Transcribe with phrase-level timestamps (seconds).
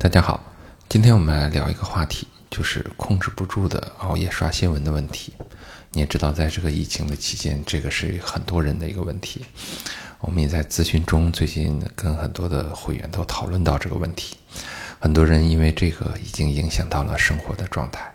[0.00, 0.40] 大家好，
[0.88, 5.32] 今天我们来聊一个话题，就是控制不住的熬夜刷新闻的问题。
[5.90, 9.44] 你也知道，在这个疫情的期间，这个是很多人的一个问题。
[10.20, 14.36] 我们也在咨询中，最近跟很多的会员都讨论到这个问题。
[15.00, 18.14] 很多人因为这个已经影响到了生活的状态。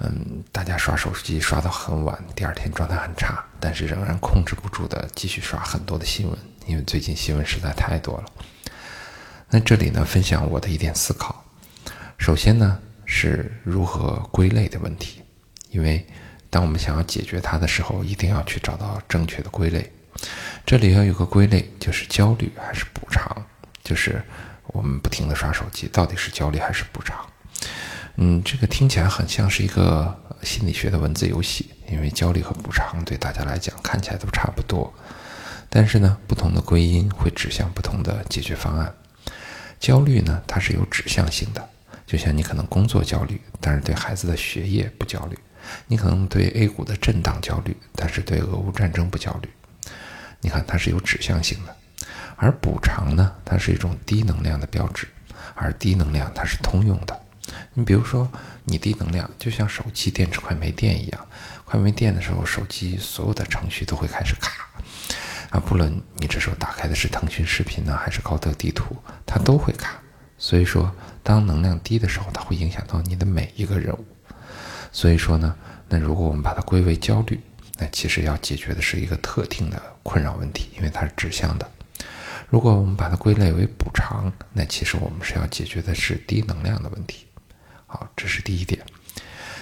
[0.00, 6.36] 嗯，大家刷手机刷到很晚，第二天状态很差，但是仍然控制不住的继续刷很多的新闻，
[6.66, 8.24] 因为最近新闻实在太多了。
[9.50, 11.44] 那这里呢，分享我的一点思考。
[12.18, 15.22] 首先呢，是如何归类的问题。
[15.70, 16.06] 因为
[16.50, 19.90] 当我们想要解决它的时候，一定要去找到正确的归类。
[20.66, 23.44] 这里要有个归类，就是焦虑还是补偿？
[23.82, 24.22] 就是
[24.68, 27.16] 我们不停的刷手机，到底是焦虑还是补偿？
[28.16, 31.70] 嗯，这个听起来很像是一个心理学的文字游戏。
[31.90, 34.92] 因为焦虑和补偿对大家来讲看起来都差不多，
[35.70, 38.94] 但是呢，不同的归因会指向不同的解决方案。
[39.78, 41.68] 焦虑呢，它是有指向性的，
[42.06, 45.36] 就像你可能工作焦虑，但是对孩子的学业不焦虑；
[45.86, 49.48] 你可能对 A 股的震荡焦虑，但是对俄乌战争不焦虑。
[50.40, 51.74] 你看，它是有指向性的。
[52.36, 55.08] 而补偿呢，它是一种低能量的标志，
[55.54, 57.20] 而低能量它是通用的。
[57.74, 58.30] 你比如说，
[58.64, 61.26] 你低能量，就像手机电池快没电一样，
[61.64, 64.68] 快没电的时候，手机所有的程序都会开始卡。
[65.50, 70.00] 啊，不论你这时候打开的是腾讯视频呢，还是高德地图，它都会卡。
[70.36, 74.04] 所以说，当能量低的时候，它会影响到你的每一个任务。
[74.92, 75.54] 所以说呢，
[75.88, 77.40] 那如果我们把它归为焦虑，
[77.78, 81.68] 那其实要解决的是一个特定的困扰问题，因为它是指向的。
[82.48, 87.26] 如果我们把它归类为补偿，那其实我们是要解决的是低能量的问题。
[87.86, 88.80] 好，这是第一点。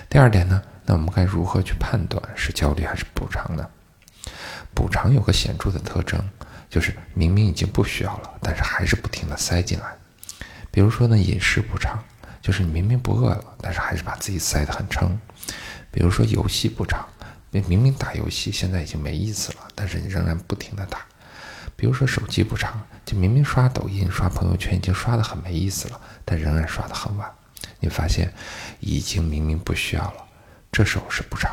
[0.09, 3.69] 第二点呢，那我们该如何去判断是焦虑还是补偿呢？
[4.77, 6.23] 补偿有个显著的特征，
[6.69, 9.87] 就是明明已经不需要了，但是还是不停的塞进来。
[10.71, 11.99] 比如说呢，饮食补偿，
[12.43, 15.19] 就是你明明不饿了，但是还是把自己塞得很撑。
[15.91, 17.09] 比如说游戏补偿，
[17.51, 20.99] 明明打游戏现在已经没意思了，但是你仍然不停的打。
[21.75, 27.33] 比如说手机补偿，就明明刷抖音、刷朋友圈已经刷得很没意思了，但仍然刷得很晚。
[27.81, 28.31] 你发现
[28.81, 30.25] 已经明明不需要了，
[30.71, 31.51] 这时候是补偿。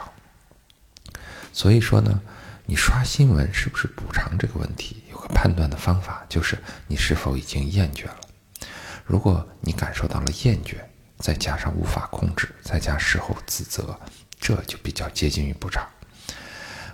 [1.54, 2.22] 所以说呢。
[2.66, 5.04] 你刷新闻是不是补偿这个问题？
[5.12, 6.58] 有个判断的方法，就是
[6.88, 8.20] 你是否已经厌倦了。
[9.06, 10.76] 如果你感受到了厌倦，
[11.20, 14.00] 再加上无法控制，再加事后自责，
[14.40, 15.86] 这就比较接近于补偿。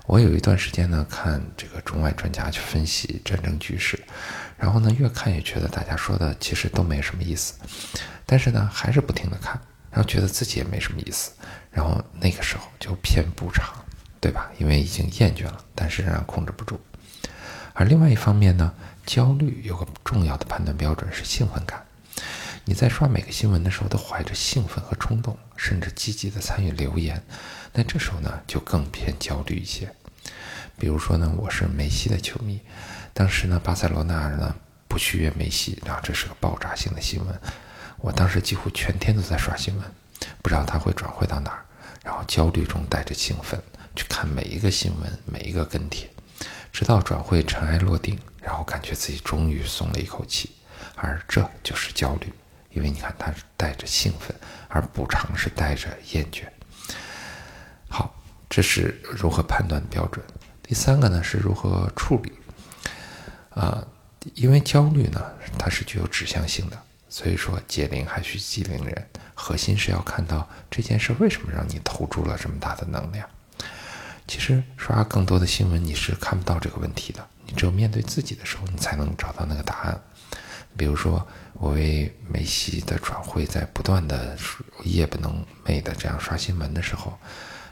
[0.08, 4.00] 我有一段时间呢，看这个中外专家去分析战争局势，
[4.58, 7.54] 然后呢，越看越觉得大家说的其实都没什么意思，
[8.26, 11.32] 但是呢，还是不停的看，然后觉得自己也没什么意思，
[11.70, 13.79] 然后那个时候就偏补偿。
[14.20, 14.50] 对吧？
[14.58, 16.80] 因为已经厌倦了，但是仍然控制不住。
[17.74, 18.74] 而另外一方面呢，
[19.06, 21.86] 焦虑有个重要的判断标准是兴奋感。
[22.66, 27.24] 你在刷每个新闻的时候都怀着兴奋和冲动，甚至积极的参与留言，
[27.74, 29.90] 那这时候呢就更偏焦虑一些。
[30.78, 32.60] 比如说呢，我是梅西的球迷，
[33.14, 34.54] 当时呢巴塞罗那呢
[34.88, 37.42] 不续约梅西，然后这是个爆炸性的新闻，
[37.98, 39.86] 我当时几乎全天都在刷新闻，
[40.42, 41.66] 不知道他会转会到哪儿，
[42.04, 43.60] 然后焦虑中带着兴奋。
[43.96, 46.10] 去看每一个新闻，每一个跟帖，
[46.72, 50.52] 直到转会尘埃落定，然后感觉自己终于松了一口气。
[50.96, 52.32] 而这就是焦虑，
[52.72, 54.36] 因为你看，它是带着兴奋，
[54.68, 56.44] 而补偿是带着厌倦。
[57.88, 58.14] 好，
[58.50, 60.24] 这是如何判断标准。
[60.62, 62.34] 第三个呢，是如何处理。
[63.52, 63.86] 啊，
[64.36, 65.22] 因为焦虑呢，
[65.58, 66.78] 它是具有指向性的，
[67.10, 69.10] 所以说解铃还需系铃人。
[69.34, 73.28] 核心是要看到这件事为什么让你投注了这么大的能量。
[74.30, 77.28] 其实刷更多的新闻，你是看不到这个问题的。
[77.48, 80.00] 你只有面对自己的时候，你才能找到那个答案。
[80.78, 84.38] 比如说，我为梅西的转会在不断的
[84.84, 87.18] 夜不能寐的这样刷新闻的时候，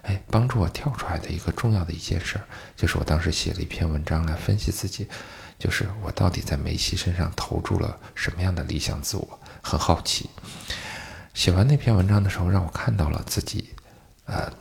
[0.02, 2.42] 哎，帮助我跳出来的一个重要的一件事，
[2.76, 5.08] 就是我当时写了一篇文章来分析自己，
[5.60, 10.28] 就是我到底在梅西身上投注了什么样的理想自我，很好奇。
[11.36, 13.76] 写完那篇文章的时候，让我看到了自己，
[14.26, 14.52] 呃。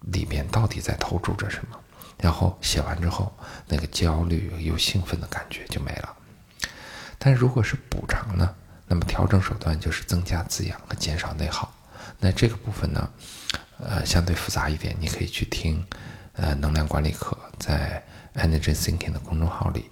[0.00, 1.78] 里面到底在投注着什么？
[2.18, 3.32] 然后写完之后，
[3.66, 6.16] 那个焦虑又兴奋的感觉就没了。
[7.18, 8.54] 但如果是补偿呢？
[8.86, 11.72] 那么调整手段就是增加滋养和减少内耗。
[12.18, 13.10] 那这个部分呢，
[13.78, 15.82] 呃，相对复杂一点，你可以去听，
[16.32, 18.02] 呃，能量管理课在
[18.34, 19.90] Energy Thinking 的公众号里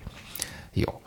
[0.72, 1.02] 有。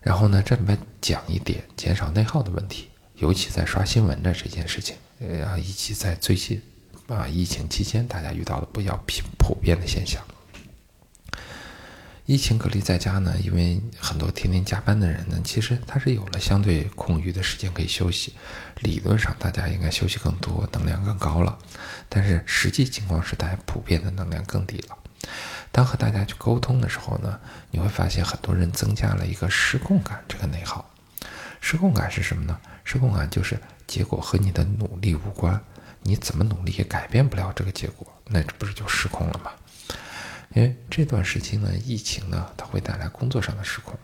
[0.00, 6.60] 然后呢，这里面讲一点减少内耗的问题，尤其在刷新闻的这件事情，呃，以及在最近。
[7.08, 10.22] 啊，疫情期间大家遇到的比较普普遍的现象，
[12.26, 18.34] 疫情隔离在家呢，因为很多天天加班的人呢，其实他是有了相对空余的时间可以休息。
[18.80, 21.58] 理论上大家应该休息更多，能量更高了。
[22.10, 24.98] 但是实际情况是，大家普遍的能量更低了。
[25.72, 27.40] 当和大家去沟通的时候呢，
[27.70, 30.88] 你会发现很多人增加了一个失控感这个内耗。
[31.60, 32.58] 失控感是什么呢？
[32.84, 35.58] 失控感就是结果和你的努力无关，
[36.02, 39.52] 你怎么努力也改变不了这个结果，那这不是就失控了吗？
[40.54, 43.98] 因为这段时期呢，疫情呢，它会带来工作上的失控，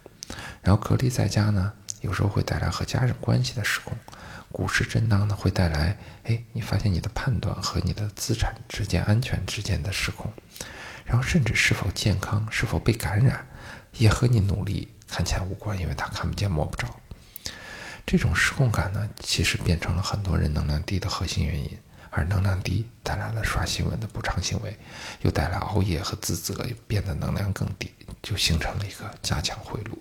[0.60, 3.96] 然后隔离在家呢，有时候会带来和家人关系的失控，
[4.52, 10.30] 股市震荡呢，会带来，哎，你发现你的判断和你的资产之间安全之间的失控，
[11.04, 13.46] 然后甚至是否健康、是否被感染，
[13.92, 16.88] 也和你努力看起来无关，因为它看不见摸不着。
[18.06, 21.78] 这种失控感呢，其实变成了很多人能量低的核心原因。
[22.16, 24.78] 而能量低带来了刷新闻的补偿行为，
[25.22, 27.92] 又带来熬夜和自责，又变得能量更低，
[28.22, 30.00] 就形成了一个加强回路。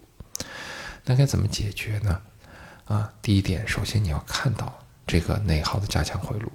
[1.04, 2.22] 那该怎么解决呢？
[2.86, 4.78] 啊，第一点，首先你要看到
[5.08, 6.52] 这个内耗的加强回路，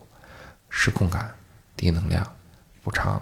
[0.71, 1.35] 失控感、
[1.77, 2.25] 低能量、
[2.85, 3.21] 补偿、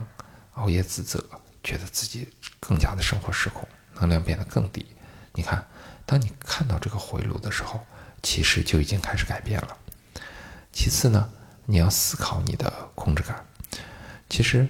[0.56, 1.24] 熬夜自责，
[1.64, 2.28] 觉得自己
[2.60, 4.84] 更加的生活失控，能量变得更低。
[5.32, 5.66] 你看，
[6.06, 7.84] 当你看到这个回路的时候，
[8.22, 9.76] 其实就已经开始改变了。
[10.72, 11.30] 其次呢？
[11.68, 13.44] 你要思考你的控制感。
[14.30, 14.68] 其实，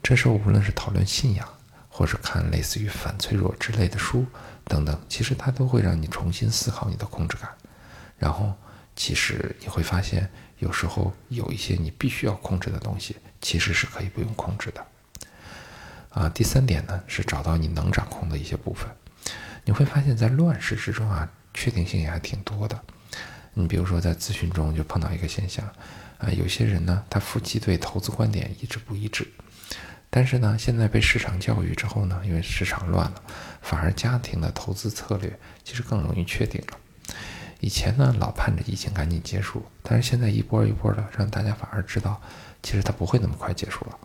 [0.00, 1.48] 这时候无论是讨论信仰，
[1.88, 4.24] 或是看类似于《反脆弱》之类的书
[4.64, 7.50] 等等，其实它都会让你重新思考你的控制感。
[8.16, 8.54] 然后，
[8.94, 14.86] 其实你会发现，有时候有一些你必须要控制的东西，其实是可以不用控制的。
[16.10, 18.88] 啊，第三点呢，是找到你能掌控的一些部分。
[19.70, 22.76] 你会发现在乱世之中啊，确定性也还挺多的。
[23.54, 25.64] 你比如说在咨询中就碰到一个现象。
[26.18, 29.24] 啊，有些人呢，他夫妻对投资观点一直不一致，
[30.10, 33.22] 但是呢，现在被市场教育之后呢，因为市场乱了，
[33.62, 36.76] 反而家庭的投资策略其实更容易确定了。
[37.60, 42.20] 以前呢，老盼着疫情赶紧结束，但是现在一波一波的，让大家反而知道，
[42.60, 43.98] 其实它不会那么快结束了。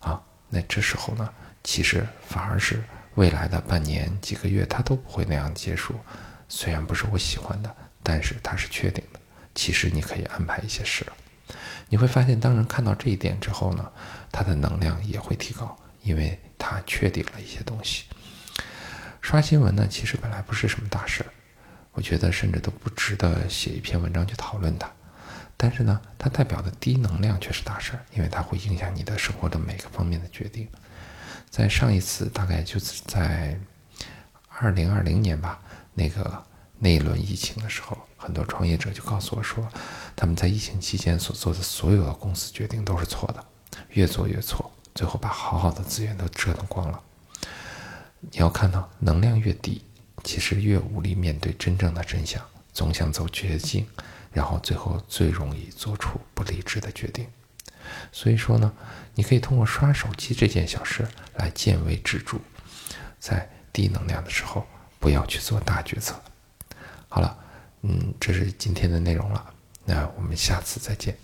[0.00, 1.26] 啊，那这时候呢，
[1.62, 2.84] 其实反而是
[3.14, 5.94] 未来的半年、几个月，它都不会那样结束。
[6.48, 9.20] 虽然不是我喜欢的，但是它是确定的。
[9.54, 11.12] 其实你可以安排一些事了。
[11.88, 13.92] 你会发现，当人看到这一点之后呢，
[14.32, 18.04] 他的能量也会提高，因为他确定了一些东西。
[19.20, 21.30] 刷新闻呢，其实本来不是什么大事儿，
[21.92, 24.90] 我觉得甚至都不值得写一篇文章去讨论它。
[25.56, 30.68] 但是呢，它代表的低能量却是大事儿，因为它会影响你的生活的每个方面的决定。
[31.56, 33.56] 在上一次，大概就是在
[34.48, 35.62] 二零二零年吧，
[35.94, 36.44] 那个
[36.80, 37.96] 那一轮疫情的时候。
[38.16, 39.64] 很多创业者就告诉我说，
[40.16, 43.44] 他们在疫情期间所做的所有的公司决定都是错的，
[43.90, 47.00] 越做越错，最后把好好的资源都折腾光了。
[48.18, 49.84] 你要看到，能量越低，
[50.24, 52.42] 其实越无力面对真正的真相，
[52.72, 53.86] 总想走绝境，
[54.32, 57.28] 然后最后最容易做出不理智的决定。
[58.14, 58.72] 所以说呢，
[59.14, 62.38] 你可以通过刷手机这件小事来见微知著，
[63.18, 64.64] 在低能量的时候
[65.00, 66.14] 不要去做大决策。
[67.08, 67.40] 好了。
[67.86, 71.14] 嗯，这是今天的内容了，那我们下次再见。